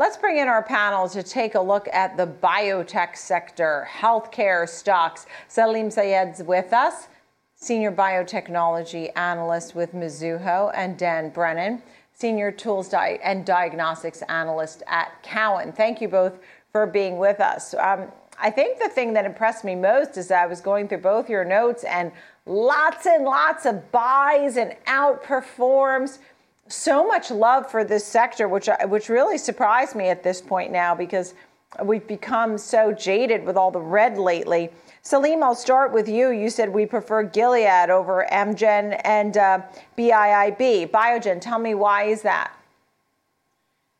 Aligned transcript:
let's 0.00 0.16
bring 0.16 0.38
in 0.38 0.48
our 0.48 0.62
panel 0.62 1.06
to 1.10 1.22
take 1.22 1.54
a 1.54 1.60
look 1.60 1.86
at 1.92 2.16
the 2.16 2.26
biotech 2.26 3.14
sector, 3.14 3.86
healthcare 3.92 4.66
stocks. 4.66 5.26
Salim 5.46 5.90
Syed's 5.90 6.42
with 6.42 6.72
us, 6.72 7.08
Senior 7.54 7.92
Biotechnology 7.92 9.10
Analyst 9.14 9.74
with 9.74 9.92
Mizuho, 9.92 10.72
and 10.74 10.96
Dan 10.96 11.28
Brennan, 11.28 11.82
Senior 12.14 12.50
Tools 12.50 12.88
Di- 12.88 13.20
and 13.22 13.44
Diagnostics 13.44 14.22
Analyst 14.22 14.82
at 14.86 15.22
Cowen. 15.22 15.70
Thank 15.70 16.00
you 16.00 16.08
both 16.08 16.38
for 16.72 16.86
being 16.86 17.18
with 17.18 17.38
us. 17.38 17.74
Um, 17.74 18.06
I 18.38 18.48
think 18.48 18.78
the 18.78 18.88
thing 18.88 19.12
that 19.12 19.26
impressed 19.26 19.64
me 19.64 19.74
most 19.74 20.16
is 20.16 20.28
that 20.28 20.42
I 20.42 20.46
was 20.46 20.62
going 20.62 20.88
through 20.88 21.02
both 21.02 21.28
your 21.28 21.44
notes 21.44 21.84
and 21.84 22.10
lots 22.46 23.04
and 23.04 23.26
lots 23.26 23.66
of 23.66 23.92
buys 23.92 24.56
and 24.56 24.74
outperforms. 24.86 26.20
So 26.70 27.04
much 27.04 27.32
love 27.32 27.68
for 27.68 27.82
this 27.82 28.04
sector, 28.04 28.46
which 28.46 28.68
which 28.86 29.08
really 29.08 29.38
surprised 29.38 29.96
me 29.96 30.08
at 30.08 30.22
this 30.22 30.40
point 30.40 30.70
now 30.70 30.94
because 30.94 31.34
we've 31.82 32.06
become 32.06 32.56
so 32.58 32.92
jaded 32.92 33.44
with 33.44 33.56
all 33.56 33.72
the 33.72 33.80
red 33.80 34.16
lately. 34.16 34.70
Salim, 35.02 35.42
I'll 35.42 35.56
start 35.56 35.92
with 35.92 36.08
you. 36.08 36.30
You 36.30 36.48
said 36.48 36.68
we 36.68 36.86
prefer 36.86 37.24
Gilead 37.24 37.90
over 37.90 38.24
Amgen 38.30 39.00
and 39.02 39.36
uh, 39.36 39.62
BIIB. 39.98 40.90
Biogen, 40.90 41.40
tell 41.40 41.58
me 41.58 41.74
why 41.74 42.04
is 42.04 42.22
that? 42.22 42.52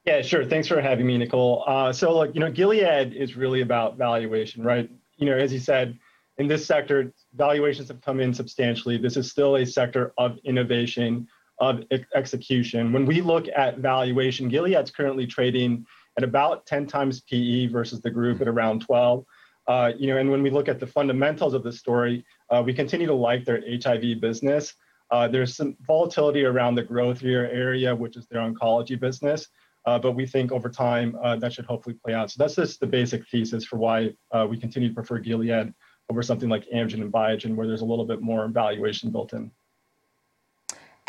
Yeah, 0.04 0.22
sure. 0.22 0.44
Thanks 0.44 0.68
for 0.68 0.80
having 0.80 1.06
me, 1.06 1.18
Nicole. 1.18 1.64
Uh, 1.66 1.92
so, 1.92 2.14
look, 2.14 2.34
you 2.34 2.40
know, 2.40 2.50
Gilead 2.50 3.14
is 3.14 3.36
really 3.36 3.62
about 3.62 3.96
valuation, 3.96 4.62
right? 4.62 4.88
You 5.16 5.26
know, 5.26 5.36
as 5.36 5.52
you 5.52 5.58
said, 5.58 5.98
in 6.38 6.46
this 6.46 6.64
sector, 6.64 7.12
valuations 7.34 7.88
have 7.88 8.00
come 8.00 8.20
in 8.20 8.32
substantially. 8.32 8.96
This 8.96 9.16
is 9.16 9.30
still 9.30 9.56
a 9.56 9.66
sector 9.66 10.12
of 10.18 10.38
innovation, 10.44 11.28
of 11.60 11.84
ex- 11.90 12.08
execution. 12.14 12.92
When 12.92 13.06
we 13.06 13.20
look 13.20 13.46
at 13.54 13.78
valuation, 13.78 14.50
Gilead's 14.50 14.90
currently 14.90 15.26
trading 15.26 15.86
at 16.16 16.24
about 16.24 16.66
10 16.66 16.86
times 16.86 17.20
PE 17.20 17.66
versus 17.66 18.00
the 18.00 18.10
group 18.10 18.40
at 18.40 18.48
around 18.48 18.80
12. 18.80 19.24
Uh, 19.66 19.92
you 19.96 20.08
know, 20.08 20.16
and 20.16 20.30
when 20.30 20.42
we 20.42 20.50
look 20.50 20.68
at 20.68 20.80
the 20.80 20.86
fundamentals 20.86 21.54
of 21.54 21.62
the 21.62 21.72
story, 21.72 22.24
uh, 22.48 22.62
we 22.64 22.72
continue 22.72 23.06
to 23.06 23.14
like 23.14 23.44
their 23.44 23.62
HIV 23.82 24.20
business. 24.20 24.74
Uh, 25.10 25.28
there's 25.28 25.54
some 25.54 25.76
volatility 25.86 26.44
around 26.44 26.74
the 26.74 26.82
growth 26.82 27.20
here 27.20 27.48
area, 27.52 27.94
which 27.94 28.16
is 28.16 28.26
their 28.26 28.40
oncology 28.40 28.98
business. 28.98 29.48
Uh, 29.86 29.98
but 29.98 30.12
we 30.12 30.26
think 30.26 30.52
over 30.52 30.68
time 30.68 31.16
uh, 31.22 31.36
that 31.36 31.52
should 31.52 31.64
hopefully 31.64 31.96
play 32.04 32.14
out. 32.14 32.30
So 32.30 32.36
that's 32.38 32.56
just 32.56 32.80
the 32.80 32.86
basic 32.86 33.26
thesis 33.28 33.64
for 33.64 33.76
why 33.76 34.14
uh, 34.32 34.46
we 34.48 34.58
continue 34.58 34.88
to 34.88 34.94
prefer 34.94 35.18
Gilead 35.18 35.72
over 36.10 36.22
something 36.22 36.48
like 36.48 36.68
Amgen 36.74 37.00
and 37.00 37.12
Biogen, 37.12 37.54
where 37.54 37.66
there's 37.66 37.80
a 37.80 37.86
little 37.86 38.04
bit 38.04 38.20
more 38.20 38.46
valuation 38.48 39.10
built 39.10 39.32
in. 39.32 39.50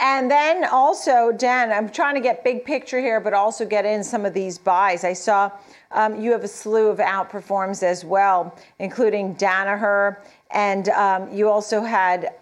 And 0.02 0.32
then 0.32 0.66
also, 0.66 1.32
Dan, 1.32 1.72
I'm 1.72 1.88
trying 1.88 2.16
to 2.16 2.22
get 2.22 2.44
big 2.44 2.66
picture 2.66 3.00
here, 3.00 3.20
but 3.20 3.36
also 3.36 3.68
get 3.68 3.86
in 3.86 4.04
some 4.04 4.26
of 4.26 4.34
these 4.34 4.58
buys. 4.58 5.04
I 5.04 5.14
saw 5.14 5.52
um, 5.92 6.20
you 6.20 6.32
have 6.32 6.44
a 6.44 6.48
slew 6.48 6.88
of 6.88 6.98
outperforms 6.98 7.84
as 7.84 8.04
well, 8.04 8.58
including 8.80 9.36
Danaher, 9.36 10.18
and 10.50 10.90
um, 10.90 11.32
you 11.32 11.50
also 11.50 11.82
had 11.82 12.34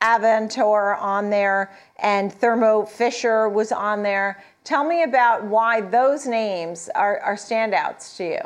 Avantor 0.00 0.96
on 1.00 1.28
there, 1.28 1.76
and 1.96 2.32
Thermo 2.32 2.84
Fisher 2.84 3.48
was 3.48 3.72
on 3.72 4.04
there. 4.04 4.40
Tell 4.62 4.84
me 4.84 5.02
about 5.02 5.42
why 5.44 5.80
those 5.80 6.24
names 6.24 6.88
are, 6.94 7.18
are 7.20 7.34
standouts 7.34 8.16
to 8.18 8.24
you. 8.24 8.40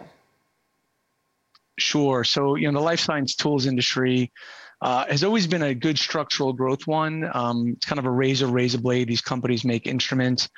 Sure. 1.78 2.24
So, 2.24 2.54
you 2.54 2.70
know, 2.70 2.78
the 2.78 2.84
life 2.84 3.00
science 3.00 3.34
tools 3.34 3.66
industry 3.66 4.30
uh, 4.82 5.06
has 5.08 5.22
always 5.22 5.46
been 5.46 5.62
a 5.62 5.74
good 5.74 5.96
structural 5.96 6.52
growth 6.52 6.86
one. 6.88 7.30
Um, 7.32 7.68
it's 7.76 7.86
kind 7.86 8.00
of 8.00 8.04
a 8.04 8.10
razor, 8.10 8.48
razor 8.48 8.78
blade. 8.78 9.08
These 9.08 9.20
companies 9.20 9.64
make 9.64 9.86
instruments 9.86 10.48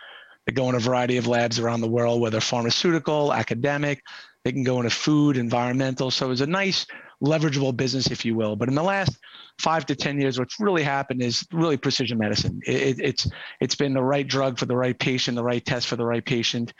that 0.46 0.52
go 0.52 0.68
in 0.70 0.74
a 0.74 0.78
variety 0.80 1.18
of 1.18 1.26
labs 1.26 1.58
around 1.58 1.82
the 1.82 1.88
world, 1.88 2.22
whether 2.22 2.40
pharmaceutical, 2.40 3.34
academic, 3.34 4.02
they 4.42 4.52
can 4.52 4.64
go 4.64 4.78
into 4.78 4.90
food, 4.90 5.36
environmental. 5.36 6.10
So 6.10 6.30
it's 6.30 6.40
a 6.40 6.46
nice 6.46 6.86
leverageable 7.22 7.76
business, 7.76 8.10
if 8.10 8.24
you 8.24 8.34
will. 8.34 8.56
But 8.56 8.68
in 8.68 8.74
the 8.74 8.82
last 8.82 9.18
five 9.58 9.86
to 9.86 9.94
ten 9.94 10.20
years, 10.20 10.38
what's 10.38 10.58
really 10.58 10.82
happened 10.82 11.22
is 11.22 11.46
really 11.52 11.76
precision 11.76 12.18
medicine. 12.18 12.60
It, 12.66 12.98
it's 13.00 13.28
it's 13.60 13.74
been 13.74 13.94
the 13.94 14.02
right 14.02 14.26
drug 14.26 14.58
for 14.58 14.66
the 14.66 14.76
right 14.76 14.98
patient, 14.98 15.36
the 15.36 15.44
right 15.44 15.64
test 15.64 15.86
for 15.86 15.96
the 15.96 16.04
right 16.04 16.24
patient. 16.24 16.72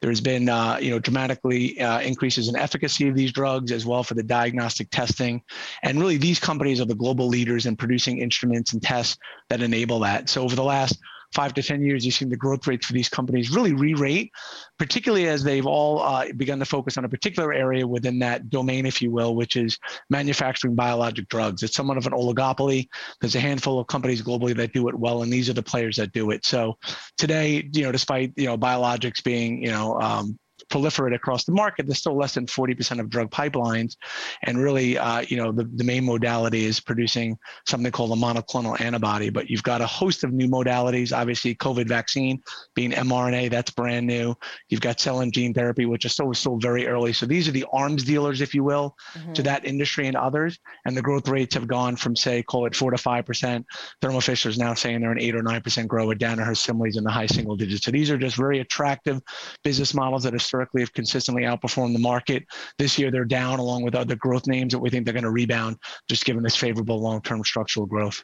There's 0.00 0.20
been 0.20 0.48
uh, 0.48 0.78
you 0.80 0.90
know 0.90 0.98
dramatically 0.98 1.80
uh, 1.80 2.00
increases 2.00 2.48
in 2.48 2.56
efficacy 2.56 3.08
of 3.08 3.14
these 3.14 3.32
drugs 3.32 3.72
as 3.72 3.86
well 3.86 4.02
for 4.02 4.14
the 4.14 4.22
diagnostic 4.22 4.90
testing, 4.90 5.42
and 5.82 5.98
really 6.00 6.16
these 6.16 6.38
companies 6.38 6.80
are 6.80 6.86
the 6.86 6.94
global 6.94 7.28
leaders 7.28 7.66
in 7.66 7.76
producing 7.76 8.18
instruments 8.18 8.72
and 8.72 8.82
tests 8.82 9.16
that 9.48 9.62
enable 9.62 10.00
that. 10.00 10.28
So 10.28 10.42
over 10.42 10.56
the 10.56 10.64
last 10.64 10.98
five 11.32 11.54
to 11.54 11.62
10 11.62 11.82
years, 11.82 12.04
you've 12.04 12.14
seen 12.14 12.28
the 12.28 12.36
growth 12.36 12.66
rates 12.66 12.86
for 12.86 12.92
these 12.92 13.08
companies 13.08 13.50
really 13.50 13.72
re-rate, 13.72 14.32
particularly 14.78 15.28
as 15.28 15.44
they've 15.44 15.66
all 15.66 16.00
uh, 16.00 16.26
begun 16.36 16.58
to 16.58 16.64
focus 16.64 16.96
on 16.98 17.04
a 17.04 17.08
particular 17.08 17.52
area 17.52 17.86
within 17.86 18.18
that 18.18 18.50
domain, 18.50 18.86
if 18.86 19.00
you 19.00 19.10
will, 19.10 19.34
which 19.34 19.56
is 19.56 19.78
manufacturing 20.08 20.74
biologic 20.74 21.28
drugs. 21.28 21.62
It's 21.62 21.74
somewhat 21.74 21.98
of 21.98 22.06
an 22.06 22.12
oligopoly. 22.12 22.88
There's 23.20 23.36
a 23.36 23.40
handful 23.40 23.78
of 23.78 23.86
companies 23.86 24.22
globally 24.22 24.56
that 24.56 24.72
do 24.72 24.88
it 24.88 24.94
well, 24.94 25.22
and 25.22 25.32
these 25.32 25.48
are 25.48 25.54
the 25.54 25.62
players 25.62 25.96
that 25.96 26.12
do 26.12 26.30
it. 26.30 26.44
So 26.44 26.78
today, 27.16 27.68
you 27.72 27.82
know, 27.82 27.92
despite, 27.92 28.32
you 28.36 28.46
know, 28.46 28.58
biologics 28.58 29.22
being, 29.22 29.62
you 29.62 29.70
know, 29.70 30.00
um, 30.00 30.38
proliferate 30.70 31.14
across 31.14 31.44
the 31.44 31.52
market, 31.52 31.86
there's 31.86 31.98
still 31.98 32.16
less 32.16 32.34
than 32.34 32.46
40% 32.46 33.00
of 33.00 33.10
drug 33.10 33.30
pipelines. 33.30 33.96
And 34.42 34.58
really, 34.58 34.96
uh, 34.96 35.20
you 35.28 35.36
know, 35.36 35.52
the, 35.52 35.64
the 35.74 35.84
main 35.84 36.04
modality 36.04 36.64
is 36.64 36.80
producing 36.80 37.36
something 37.66 37.92
called 37.92 38.12
a 38.12 38.20
monoclonal 38.20 38.80
antibody. 38.80 39.30
But 39.30 39.50
you've 39.50 39.62
got 39.62 39.80
a 39.80 39.86
host 39.86 40.24
of 40.24 40.32
new 40.32 40.48
modalities. 40.48 41.16
Obviously, 41.16 41.54
COVID 41.56 41.88
vaccine 41.88 42.40
being 42.74 42.92
mRNA, 42.92 43.50
that's 43.50 43.70
brand 43.70 44.06
new. 44.06 44.34
You've 44.68 44.80
got 44.80 45.00
cell 45.00 45.20
and 45.20 45.32
gene 45.32 45.52
therapy, 45.52 45.86
which 45.86 46.04
is 46.04 46.12
still, 46.12 46.32
still 46.34 46.56
very 46.58 46.86
early. 46.86 47.12
So 47.12 47.26
these 47.26 47.48
are 47.48 47.52
the 47.52 47.66
arms 47.72 48.04
dealers, 48.04 48.40
if 48.40 48.54
you 48.54 48.64
will, 48.64 48.94
mm-hmm. 49.14 49.32
to 49.34 49.42
that 49.42 49.64
industry 49.64 50.06
and 50.06 50.16
others. 50.16 50.58
And 50.86 50.96
the 50.96 51.02
growth 51.02 51.28
rates 51.28 51.54
have 51.54 51.66
gone 51.66 51.96
from, 51.96 52.14
say, 52.16 52.42
call 52.42 52.66
it 52.66 52.76
four 52.76 52.90
to 52.90 52.96
5%. 52.96 53.64
Thermo 54.00 54.20
Fisher 54.20 54.48
is 54.48 54.58
now 54.58 54.74
saying 54.74 55.00
they're 55.00 55.12
an 55.12 55.20
eight 55.20 55.34
or 55.34 55.42
9% 55.42 55.86
grower. 55.88 56.14
Danaher 56.14 56.56
Similes 56.56 56.96
in 56.96 57.04
the 57.04 57.10
high 57.10 57.26
single 57.26 57.56
digits. 57.56 57.84
So 57.84 57.90
these 57.90 58.10
are 58.10 58.18
just 58.18 58.36
very 58.36 58.60
attractive 58.60 59.20
business 59.64 59.94
models 59.94 60.22
that 60.22 60.34
are 60.34 60.38
historically 60.60 60.82
have 60.82 60.92
consistently 60.92 61.42
outperformed 61.44 61.92
the 61.92 61.98
market. 61.98 62.44
This 62.78 62.98
year, 62.98 63.10
they're 63.10 63.24
down 63.24 63.58
along 63.58 63.82
with 63.82 63.94
other 63.94 64.16
growth 64.16 64.46
names 64.46 64.72
that 64.72 64.78
we 64.78 64.90
think 64.90 65.04
they're 65.04 65.14
going 65.14 65.24
to 65.24 65.30
rebound, 65.30 65.78
just 66.08 66.24
given 66.24 66.42
this 66.42 66.56
favorable 66.56 67.00
long-term 67.00 67.44
structural 67.44 67.86
growth. 67.86 68.22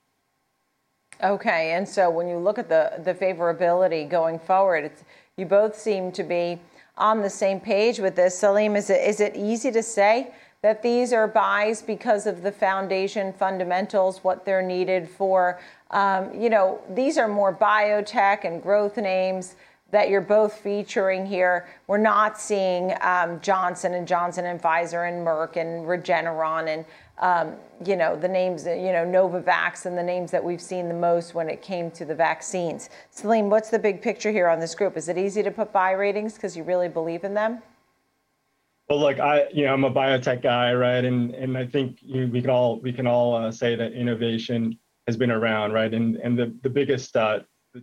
Okay, 1.22 1.72
and 1.72 1.88
so 1.88 2.10
when 2.10 2.28
you 2.28 2.36
look 2.36 2.58
at 2.58 2.69
the 2.69 3.00
the 3.02 3.14
favorability 3.14 4.08
going 4.08 4.38
forward, 4.38 4.91
you 5.38 5.47
both 5.47 5.74
seem 5.74 6.12
to 6.12 6.22
be 6.22 6.60
on 6.98 7.22
the 7.22 7.30
same 7.30 7.58
page 7.58 7.98
with 7.98 8.16
this. 8.16 8.38
Salim, 8.38 8.76
is 8.76 8.91
it 8.91 9.00
is 9.00 9.20
it 9.20 9.34
easy 9.34 9.72
to 9.72 9.82
say 9.82 10.32
that 10.60 10.82
these 10.82 11.14
are 11.14 11.26
buys 11.26 11.80
because 11.80 12.26
of 12.26 12.42
the 12.42 12.53
foundation 12.53 13.32
fundamentals, 13.32 14.22
what 14.24 14.44
they're 14.44 14.60
needed 14.60 15.08
for? 15.08 15.58
Um, 15.91 16.38
you 16.38 16.50
know, 16.50 16.80
these 16.91 17.16
are 17.16 17.28
more 17.28 17.54
biotech 17.54 18.44
and 18.44 18.62
growth 18.62 18.98
names 18.98 19.54
that 19.97 20.11
you're 20.11 20.21
both 20.21 20.53
featuring 20.59 21.25
here. 21.25 21.67
We're 21.87 21.97
not 21.97 22.39
seeing 22.39 22.93
um, 23.01 23.41
Johnson 23.41 23.95
and 23.95 24.07
Johnson 24.07 24.45
and 24.45 24.61
Pfizer 24.61 25.09
and 25.09 25.27
Merck 25.27 25.57
and 25.57 25.87
Regeneron 25.87 26.69
and 26.69 26.84
um, 27.19 27.57
you 27.83 27.97
know 27.97 28.15
the 28.15 28.29
names, 28.29 28.67
you 28.67 28.93
know 28.93 29.07
Novavax 29.07 29.87
and 29.87 29.97
the 29.97 30.03
names 30.03 30.31
that 30.33 30.45
we've 30.45 30.61
seen 30.61 30.89
the 30.89 30.95
most 30.95 31.34
when 31.34 31.49
it 31.49 31.62
came 31.62 31.91
to 31.93 32.05
the 32.05 32.15
vaccines. 32.15 32.91
Salim, 33.11 33.49
what's 33.49 33.71
the 33.71 33.79
big 33.79 34.03
picture 34.03 34.31
here 34.31 34.49
on 34.49 34.61
this 34.61 34.75
group? 34.75 34.99
Is 34.99 35.09
it 35.09 35.17
easy 35.17 35.43
to 35.43 35.51
put 35.51 35.73
buy 35.73 35.93
ratings 35.93 36.34
because 36.34 36.55
you 36.55 36.63
really 36.63 36.91
believe 36.91 37.25
in 37.25 37.33
them? 37.33 37.63
Well, 38.91 39.01
look, 39.01 39.19
I 39.19 39.49
you 39.49 39.65
know 39.65 39.73
I'm 39.73 39.84
a 39.84 39.91
biotech 39.91 40.43
guy, 40.43 40.75
right? 40.75 41.03
And 41.07 41.34
and 41.34 41.57
I 41.57 41.65
think 41.65 42.01
you 42.03 42.27
know, 42.27 42.33
we 42.34 42.43
can 42.43 42.51
all 42.51 42.81
we 42.81 42.93
can 42.93 43.07
all 43.07 43.34
uh, 43.34 43.51
say 43.51 43.77
that 43.77 43.95
innovation 43.95 44.78
has 45.07 45.17
been 45.17 45.31
around, 45.31 45.73
right? 45.73 45.95
And 45.95 46.17
and 46.17 46.39
the 46.39 46.55
the 46.61 46.69
biggest 46.69 47.17
uh, 47.17 47.41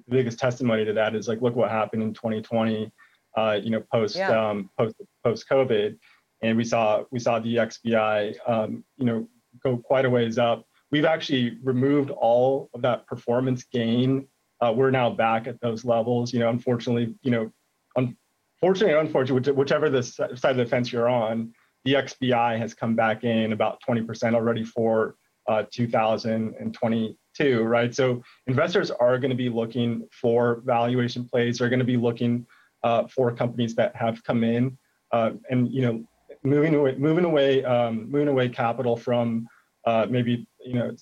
the 0.08 0.16
biggest 0.16 0.40
testimony 0.40 0.86
to 0.86 0.94
that 0.94 1.16
is 1.16 1.28
like 1.28 1.42
look 1.42 1.56
what 1.56 1.70
happened 1.70 2.04
in 2.04 2.14
2020 2.14 2.92
uh, 3.38 3.60
you 3.62 3.70
know 3.70 3.84
post 3.92 4.16
yeah. 4.16 4.50
um, 4.50 4.70
post 4.78 4.96
post 5.24 5.48
covid 5.50 5.98
and 6.42 6.58
we 6.58 6.64
saw 6.64 7.04
we 7.12 7.20
saw 7.20 7.40
the 7.40 7.56
xbi 7.56 8.36
um, 8.48 8.84
you 8.98 9.06
know 9.06 9.28
go 9.64 9.78
quite 9.78 10.06
a 10.06 10.10
ways 10.10 10.38
up. 10.38 10.66
We've 10.92 11.06
actually 11.06 11.58
removed 11.64 12.10
all 12.10 12.70
of 12.74 12.82
that 12.84 13.08
performance 13.08 13.64
gain. 13.64 14.28
Uh, 14.62 14.72
we're 14.72 14.92
now 14.92 15.10
back 15.10 15.48
at 15.48 15.60
those 15.60 15.84
levels 15.84 16.32
you 16.32 16.40
know 16.40 16.50
unfortunately 16.50 17.14
you 17.22 17.32
know 17.32 17.52
unfortunately 17.98 18.94
or 18.94 19.00
unfortunately 19.00 19.52
whichever 19.52 19.90
the 19.90 20.02
side 20.02 20.52
of 20.52 20.58
the 20.58 20.66
fence 20.66 20.90
you're 20.90 21.10
on 21.10 21.52
the 21.84 21.96
xbi 21.96 22.58
has 22.58 22.74
come 22.74 22.96
back 22.96 23.26
in 23.26 23.52
about 23.52 23.82
20% 23.86 24.36
already 24.36 24.64
for 24.64 25.16
uh, 25.50 25.64
2020 25.70 27.18
too, 27.34 27.64
right? 27.64 27.94
So 27.94 28.24
investors 28.48 28.92
are 28.92 29.18
going 29.18 29.32
to 29.32 29.38
be 29.38 29.50
looking 29.50 30.08
for 30.12 30.62
valuation 30.66 31.26
plays. 31.26 31.58
They're 31.58 31.70
going 31.70 31.80
to 31.80 31.86
be 31.86 31.98
looking 31.98 32.46
uh, 32.84 33.08
for 33.08 33.32
companies 33.32 33.76
that 33.76 33.96
have 33.96 34.24
come 34.24 34.44
in 34.44 34.78
uh, 35.12 35.32
and 35.50 35.72
you 35.72 35.82
know 35.82 36.04
moving 36.44 36.76
away, 36.76 36.96
moving 36.96 37.26
away, 37.26 37.64
um, 37.64 38.12
moving 38.12 38.28
away 38.28 38.50
capital 38.50 38.98
from 38.98 39.48
uh, 39.86 40.06
maybe 40.10 40.48
you 40.66 40.74
know 40.74 40.96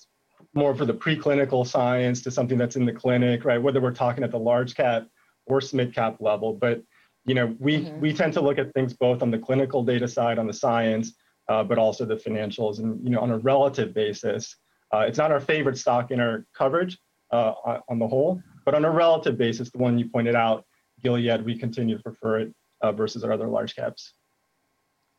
more 0.54 0.74
for 0.74 0.84
the 0.84 0.94
preclinical 0.94 1.66
science 1.66 2.22
to 2.22 2.30
something 2.30 2.58
that's 2.58 2.76
in 2.76 2.84
the 2.84 2.92
clinic, 2.92 3.44
right? 3.44 3.60
Whether 3.60 3.80
we're 3.80 3.92
talking 3.92 4.22
at 4.22 4.30
the 4.30 4.38
large 4.38 4.74
cap 4.74 5.06
or 5.46 5.60
mid 5.72 5.94
cap 5.94 6.16
level, 6.20 6.52
but 6.52 6.82
you 7.24 7.34
know, 7.34 7.56
we 7.58 7.78
mm-hmm. 7.78 8.00
we 8.00 8.12
tend 8.12 8.32
to 8.34 8.40
look 8.40 8.58
at 8.58 8.72
things 8.74 8.92
both 8.92 9.22
on 9.22 9.30
the 9.30 9.38
clinical 9.38 9.84
data 9.84 10.08
side, 10.08 10.38
on 10.38 10.46
the 10.46 10.52
science, 10.52 11.14
uh, 11.48 11.62
but 11.62 11.78
also 11.78 12.04
the 12.04 12.16
financials, 12.16 12.78
and 12.78 13.02
you 13.02 13.10
know, 13.10 13.20
on 13.20 13.30
a 13.30 13.38
relative 13.38 13.94
basis. 13.94 14.56
Uh, 14.92 15.00
it's 15.00 15.18
not 15.18 15.32
our 15.32 15.40
favorite 15.40 15.78
stock 15.78 16.10
in 16.10 16.20
our 16.20 16.44
coverage 16.52 16.98
uh, 17.30 17.54
on 17.88 17.98
the 17.98 18.06
whole, 18.06 18.42
but 18.64 18.74
on 18.74 18.84
a 18.84 18.90
relative 18.90 19.38
basis, 19.38 19.70
the 19.70 19.78
one 19.78 19.98
you 19.98 20.08
pointed 20.08 20.34
out, 20.34 20.66
Gilead, 21.02 21.44
we 21.44 21.56
continue 21.56 21.96
to 21.96 22.02
prefer 22.02 22.40
it 22.40 22.54
uh, 22.82 22.92
versus 22.92 23.24
our 23.24 23.32
other 23.32 23.48
large 23.48 23.74
caps. 23.74 24.12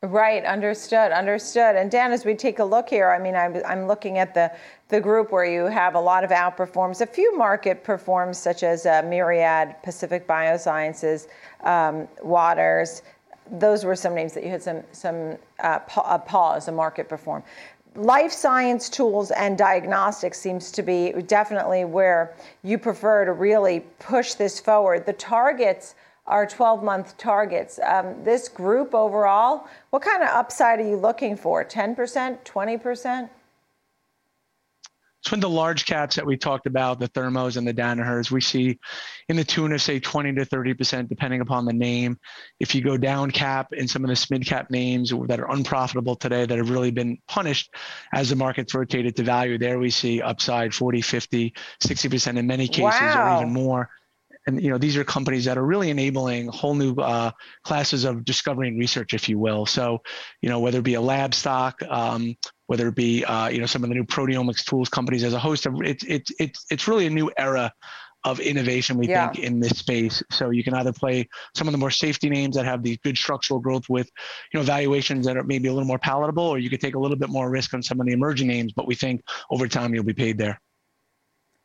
Right, 0.03 0.43
understood, 0.43 1.13
understood. 1.13 1.77
And 1.77 1.89
Dan, 1.89 2.11
as 2.11 2.25
we 2.25 2.35
take 2.35 2.59
a 2.59 2.63
look 2.63 2.89
here, 2.89 3.09
I 3.09 3.19
mean, 3.19 3.35
I'm, 3.35 3.61
I'm 3.65 3.87
looking 3.87 4.17
at 4.17 4.33
the, 4.33 4.51
the 4.89 4.99
group 4.99 5.31
where 5.31 5.45
you 5.45 5.65
have 5.65 5.95
a 5.95 5.99
lot 5.99 6.25
of 6.25 6.29
outperforms, 6.29 6.99
a 6.99 7.05
few 7.05 7.35
market 7.37 7.85
performs, 7.85 8.37
such 8.37 8.63
as 8.63 8.85
uh, 8.85 9.01
Myriad, 9.05 9.75
Pacific 9.81 10.27
Biosciences, 10.27 11.27
um, 11.61 12.07
Waters. 12.21 13.01
Those 13.49 13.85
were 13.85 13.95
some 13.95 14.13
names 14.13 14.33
that 14.33 14.43
you 14.43 14.49
had 14.49 14.61
some, 14.61 14.83
some 14.91 15.37
uh, 15.59 15.79
pa- 15.79 16.17
pause, 16.17 16.67
a 16.67 16.71
market 16.73 17.07
perform. 17.07 17.41
Life 17.95 18.31
science 18.31 18.89
tools 18.89 19.29
and 19.29 19.55
diagnostics 19.55 20.39
seems 20.39 20.71
to 20.71 20.81
be 20.81 21.11
definitely 21.27 21.85
where 21.85 22.33
you 22.63 22.79
prefer 22.79 23.23
to 23.23 23.33
really 23.33 23.81
push 23.99 24.33
this 24.33 24.59
forward. 24.59 25.05
The 25.05 25.13
targets 25.13 25.93
are 26.25 26.47
12 26.47 26.83
month 26.83 27.15
targets. 27.17 27.79
Um, 27.85 28.23
this 28.23 28.49
group 28.49 28.95
overall, 28.95 29.67
what 29.91 30.01
kind 30.01 30.23
of 30.23 30.29
upside 30.29 30.79
are 30.79 30.87
you 30.87 30.95
looking 30.95 31.35
for? 31.35 31.63
10%, 31.63 32.43
20%? 32.43 33.29
So 35.25 35.35
in 35.35 35.39
the 35.39 35.49
large 35.49 35.85
caps 35.85 36.15
that 36.17 36.25
we 36.25 36.35
talked 36.35 36.67
about, 36.67 36.99
the 36.99 37.07
Thermos 37.07 37.55
and 37.55 37.65
the 37.65 37.73
Danahers, 37.73 38.29
we 38.29 38.41
see 38.41 38.77
in 39.29 39.37
the 39.37 39.43
tune 39.43 39.71
of 39.71 39.81
say 39.81 39.99
20 39.99 40.33
to 40.33 40.45
30%, 40.45 41.07
depending 41.07 41.39
upon 41.39 41.65
the 41.65 41.71
name. 41.71 42.19
If 42.59 42.75
you 42.75 42.81
go 42.81 42.97
down 42.97 43.31
cap 43.31 43.71
in 43.71 43.87
some 43.87 44.03
of 44.03 44.09
the 44.09 44.27
mid 44.29 44.45
cap 44.45 44.69
names 44.69 45.13
that 45.27 45.39
are 45.39 45.49
unprofitable 45.49 46.17
today 46.17 46.45
that 46.45 46.57
have 46.57 46.69
really 46.69 46.91
been 46.91 47.17
punished 47.27 47.73
as 48.13 48.29
the 48.29 48.35
market's 48.35 48.73
rotated 48.73 49.15
to 49.15 49.23
value, 49.23 49.57
there 49.57 49.79
we 49.79 49.89
see 49.89 50.21
upside 50.21 50.73
40, 50.73 51.01
50, 51.01 51.53
60% 51.81 52.37
in 52.37 52.45
many 52.45 52.67
cases 52.67 52.83
wow. 52.83 53.37
or 53.37 53.41
even 53.41 53.53
more 53.53 53.89
and 54.45 54.61
you 54.61 54.69
know 54.69 54.77
these 54.77 54.97
are 54.97 55.03
companies 55.03 55.45
that 55.45 55.57
are 55.57 55.65
really 55.65 55.89
enabling 55.89 56.47
whole 56.47 56.75
new 56.75 56.95
uh, 56.95 57.31
classes 57.63 58.03
of 58.03 58.25
discovery 58.25 58.67
and 58.67 58.77
research, 58.77 59.13
if 59.13 59.29
you 59.29 59.39
will. 59.39 59.65
So, 59.65 60.01
you 60.41 60.49
know, 60.49 60.59
whether 60.59 60.79
it 60.79 60.83
be 60.83 60.95
a 60.95 61.01
lab 61.01 61.33
stock, 61.33 61.81
um, 61.87 62.35
whether 62.73 62.87
it 62.87 62.95
be 62.95 63.23
uh, 63.25 63.49
you 63.49 63.59
know 63.59 63.67
some 63.67 63.83
of 63.83 63.89
the 63.89 63.93
new 63.93 64.03
proteomics 64.03 64.65
tools 64.65 64.89
companies, 64.89 65.23
as 65.23 65.33
a 65.33 65.39
host 65.39 65.67
of 65.67 65.79
it's 65.83 66.03
it's 66.05 66.31
it's 66.39 66.65
it's 66.71 66.87
really 66.87 67.05
a 67.05 67.09
new 67.09 67.29
era 67.37 67.71
of 68.23 68.39
innovation 68.39 68.97
we 68.97 69.07
yeah. 69.07 69.29
think 69.29 69.45
in 69.45 69.59
this 69.59 69.77
space. 69.77 70.23
So 70.31 70.49
you 70.49 70.63
can 70.63 70.73
either 70.73 70.91
play 70.91 71.29
some 71.55 71.67
of 71.67 71.71
the 71.71 71.77
more 71.77 71.91
safety 71.91 72.31
names 72.31 72.55
that 72.55 72.65
have 72.65 72.81
these 72.81 72.97
good 73.03 73.15
structural 73.15 73.59
growth 73.59 73.89
with, 73.89 74.09
you 74.51 74.59
know, 74.59 74.65
valuations 74.65 75.27
that 75.27 75.37
are 75.37 75.43
maybe 75.43 75.67
a 75.67 75.71
little 75.71 75.85
more 75.85 75.99
palatable, 75.99 76.45
or 76.45 76.57
you 76.57 76.67
could 76.67 76.81
take 76.81 76.95
a 76.95 76.99
little 76.99 77.17
bit 77.17 77.29
more 77.29 77.47
risk 77.51 77.75
on 77.75 77.83
some 77.83 77.99
of 77.99 78.07
the 78.07 78.13
emerging 78.13 78.47
names, 78.47 78.73
but 78.73 78.87
we 78.87 78.95
think 78.95 79.21
over 79.51 79.67
time 79.67 79.93
you'll 79.93 80.03
be 80.03 80.15
paid 80.15 80.39
there. 80.39 80.59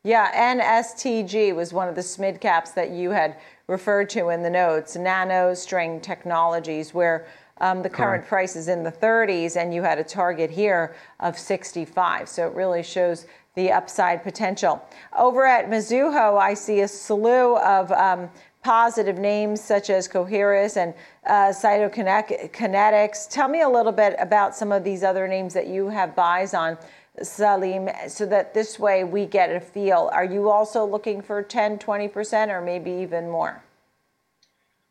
Yeah, 0.03 0.55
NSTG 0.55 1.55
was 1.55 1.73
one 1.73 1.87
of 1.87 1.95
the 1.95 2.01
SMID 2.01 2.39
caps 2.39 2.71
that 2.71 2.91
you 2.91 3.09
had 3.11 3.37
referred 3.65 4.09
to 4.11 4.29
in 4.29 4.43
the 4.43 4.49
notes, 4.49 4.95
NanoString 4.95 6.03
Technologies, 6.03 6.93
where 6.93 7.25
um, 7.61 7.81
the 7.81 7.89
current 7.89 8.21
Correct. 8.21 8.29
price 8.29 8.55
is 8.55 8.67
in 8.67 8.83
the 8.83 8.91
30s, 8.91 9.55
and 9.55 9.73
you 9.73 9.81
had 9.81 9.99
a 9.99 10.03
target 10.03 10.49
here 10.49 10.95
of 11.19 11.37
65. 11.37 12.29
So 12.29 12.47
it 12.47 12.53
really 12.53 12.83
shows 12.83 13.25
the 13.55 13.71
upside 13.71 14.23
potential. 14.23 14.83
Over 15.17 15.45
at 15.45 15.69
Mizuho, 15.69 16.39
I 16.39 16.53
see 16.53 16.81
a 16.81 16.87
slew 16.87 17.57
of 17.57 17.91
um, 17.91 18.29
positive 18.63 19.17
names 19.17 19.61
such 19.61 19.89
as 19.89 20.07
Coherus 20.07 20.77
and 20.77 20.93
uh, 21.25 21.49
Cytokinetics. 21.49 23.29
Tell 23.29 23.47
me 23.47 23.61
a 23.61 23.69
little 23.69 23.91
bit 23.91 24.15
about 24.19 24.55
some 24.55 24.71
of 24.71 24.83
these 24.83 25.03
other 25.03 25.27
names 25.27 25.53
that 25.53 25.67
you 25.67 25.89
have 25.89 26.15
buys 26.15 26.53
on. 26.53 26.77
Salim, 27.21 27.89
so 28.07 28.25
that 28.27 28.53
this 28.53 28.79
way 28.79 29.03
we 29.03 29.25
get 29.25 29.53
a 29.53 29.59
feel. 29.59 30.09
Are 30.13 30.23
you 30.23 30.49
also 30.49 30.85
looking 30.85 31.21
for 31.21 31.41
10, 31.43 31.79
20%, 31.79 32.47
or 32.47 32.61
maybe 32.61 32.91
even 32.91 33.29
more? 33.29 33.61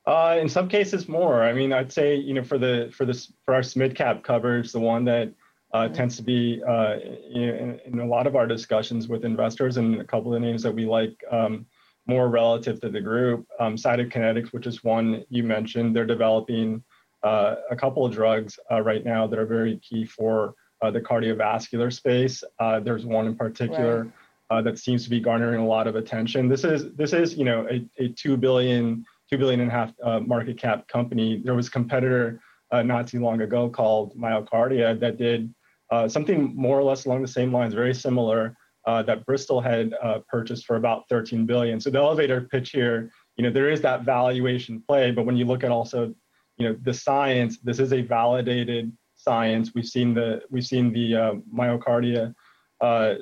Uh, 0.08 0.38
in 0.40 0.48
some 0.48 0.70
cases, 0.70 1.06
more. 1.06 1.42
I 1.42 1.52
mean, 1.52 1.70
I'd 1.70 1.92
say 1.92 2.16
you 2.16 2.32
know 2.32 2.42
for 2.42 2.56
the 2.56 2.90
for 2.94 3.04
this 3.04 3.30
for 3.44 3.54
our 3.54 3.62
mid 3.76 3.94
cap 3.94 4.22
coverage, 4.22 4.72
the 4.72 4.80
one 4.80 5.04
that 5.04 5.34
uh, 5.74 5.82
mm-hmm. 5.82 5.92
tends 5.92 6.16
to 6.16 6.22
be 6.22 6.62
uh, 6.66 6.94
in, 7.30 7.78
in, 7.84 8.00
a 8.00 8.06
lot 8.06 8.26
of 8.26 8.34
our 8.34 8.46
discussions 8.46 9.06
with 9.06 9.26
investors, 9.26 9.76
and 9.76 10.00
a 10.00 10.04
couple 10.04 10.34
of 10.34 10.40
names 10.40 10.62
that 10.62 10.74
we 10.74 10.86
like 10.86 11.22
um, 11.30 11.66
more 12.06 12.30
relative 12.30 12.80
to 12.80 12.88
the 12.88 13.02
group. 13.02 13.46
Um, 13.60 13.76
Cytokinetics, 13.76 14.54
which 14.54 14.66
is 14.66 14.82
one 14.82 15.24
you 15.28 15.42
mentioned, 15.42 15.94
they're 15.94 16.06
developing 16.06 16.82
uh, 17.22 17.56
a 17.70 17.76
couple 17.76 18.06
of 18.06 18.14
drugs 18.14 18.58
uh, 18.72 18.80
right 18.80 19.04
now 19.04 19.26
that 19.26 19.38
are 19.38 19.44
very 19.44 19.76
key 19.78 20.06
for 20.06 20.54
uh, 20.80 20.90
the 20.90 21.02
cardiovascular 21.02 21.92
space. 21.92 22.42
Uh, 22.58 22.80
there's 22.80 23.04
one 23.04 23.26
in 23.26 23.36
particular 23.36 24.04
right. 24.04 24.12
uh, 24.48 24.62
that 24.62 24.78
seems 24.78 25.04
to 25.04 25.10
be 25.10 25.20
garnering 25.20 25.60
a 25.60 25.66
lot 25.66 25.86
of 25.86 25.96
attention. 25.96 26.48
This 26.48 26.64
is 26.64 26.94
this 26.94 27.12
is 27.12 27.36
you 27.36 27.44
know 27.44 27.68
a, 27.70 27.86
a 28.02 28.08
two 28.08 28.38
billion 28.38 29.04
two 29.30 29.38
billion 29.38 29.60
and 29.60 29.70
a 29.70 29.74
half 29.74 29.92
uh, 30.02 30.20
market 30.20 30.58
cap 30.58 30.88
company. 30.88 31.40
There 31.44 31.54
was 31.54 31.68
a 31.68 31.70
competitor 31.70 32.40
uh, 32.70 32.82
not 32.82 33.06
too 33.06 33.20
long 33.20 33.40
ago 33.40 33.68
called 33.68 34.16
MyoKardia 34.16 34.98
that 35.00 35.18
did 35.18 35.52
uh, 35.90 36.08
something 36.08 36.54
more 36.54 36.78
or 36.78 36.82
less 36.82 37.06
along 37.06 37.22
the 37.22 37.28
same 37.28 37.52
lines, 37.52 37.74
very 37.74 37.94
similar. 37.94 38.56
that 38.86 39.24
Bristol 39.26 39.60
had 39.60 39.92
purchased 40.28 40.66
for 40.66 40.76
about 40.76 41.08
13 41.08 41.44
billion. 41.46 41.80
So 41.80 41.90
the 41.90 41.98
elevator 41.98 42.48
pitch 42.50 42.70
here, 42.70 43.10
you 43.36 43.44
know, 43.44 43.50
there 43.50 43.70
is 43.70 43.80
that 43.82 44.04
valuation 44.04 44.82
play, 44.86 45.10
but 45.10 45.24
when 45.26 45.36
you 45.36 45.44
look 45.44 45.62
at 45.62 45.70
also, 45.70 46.14
you 46.56 46.68
know, 46.68 46.76
the 46.82 46.92
science, 46.92 47.58
this 47.58 47.78
is 47.78 47.92
a 47.92 48.02
validated 48.02 48.92
science. 49.18 49.72
We've 49.74 49.86
seen 49.86 50.14
the 50.14 50.42
we've 50.50 50.66
seen 50.66 50.92
the 50.92 51.14
uh, 51.14 51.32
MyoKardia 51.54 52.34
uh, 52.80 53.14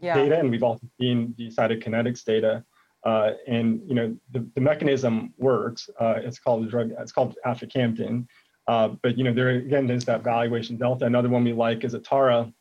yeah. 0.00 0.14
data, 0.14 0.38
and 0.38 0.50
we've 0.50 0.62
also 0.62 0.86
seen 1.00 1.34
the 1.38 1.50
cytokinetics 1.50 2.24
data. 2.24 2.64
Uh, 3.06 3.34
and 3.46 3.80
you 3.86 3.94
know 3.94 4.16
the, 4.32 4.44
the 4.56 4.60
mechanism 4.60 5.32
works. 5.38 5.88
Uh, 6.00 6.14
it's 6.16 6.40
called 6.40 6.64
a 6.64 6.68
drug. 6.68 6.90
It's 6.98 7.12
called 7.12 7.36
aficamten. 7.46 8.26
Uh, 8.66 8.88
but 9.00 9.16
you 9.16 9.22
know 9.22 9.32
there 9.32 9.50
again 9.50 9.88
is 9.90 10.04
that 10.06 10.24
valuation 10.24 10.76
delta. 10.76 11.06
Another 11.06 11.28
one 11.28 11.44
we 11.44 11.52
like 11.52 11.84
is 11.84 11.94
Atara, 11.94 12.52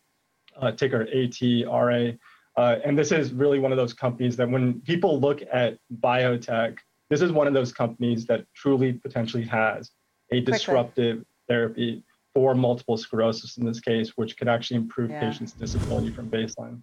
uh, 0.61 0.71
ticker 0.71 1.07
ATRA. 1.11 2.15
and 2.57 2.97
this 2.97 3.11
is 3.11 3.33
really 3.33 3.57
one 3.57 3.71
of 3.71 3.77
those 3.77 3.93
companies 3.93 4.35
that 4.35 4.47
when 4.47 4.81
people 4.81 5.19
look 5.19 5.41
at 5.51 5.79
biotech, 5.99 6.77
this 7.09 7.21
is 7.21 7.31
one 7.31 7.47
of 7.47 7.55
those 7.55 7.71
companies 7.73 8.27
that 8.27 8.45
truly 8.53 8.93
potentially 8.93 9.45
has 9.45 9.89
a 10.31 10.41
disruptive 10.41 11.17
Quickly. 11.17 11.25
therapy 11.49 12.03
for 12.35 12.53
multiple 12.53 12.97
sclerosis 12.97 13.57
in 13.57 13.65
this 13.65 13.79
case, 13.79 14.11
which 14.15 14.37
could 14.37 14.47
actually 14.47 14.77
improve 14.77 15.09
yeah. 15.09 15.21
patients' 15.21 15.53
disability 15.53 16.11
from 16.11 16.29
baseline. 16.29 16.81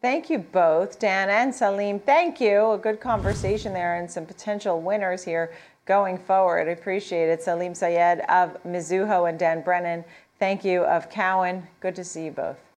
Thank 0.00 0.30
you 0.30 0.38
both, 0.38 0.98
Dan 0.98 1.28
and 1.28 1.54
Salim. 1.54 2.00
Thank 2.00 2.40
you. 2.40 2.70
A 2.70 2.78
good 2.78 3.00
conversation 3.00 3.74
there 3.74 3.96
and 3.96 4.10
some 4.10 4.24
potential 4.24 4.80
winners 4.80 5.22
here 5.22 5.52
going 5.84 6.16
forward. 6.16 6.68
I 6.68 6.70
appreciate 6.70 7.28
it. 7.28 7.42
Salim 7.42 7.74
Syed 7.74 8.20
of 8.30 8.56
Mizuho 8.64 9.28
and 9.28 9.38
Dan 9.38 9.60
Brennan, 9.60 10.04
thank 10.38 10.64
you 10.64 10.84
of 10.84 11.10
Cowen. 11.10 11.66
Good 11.80 11.96
to 11.96 12.04
see 12.04 12.24
you 12.24 12.30
both. 12.30 12.69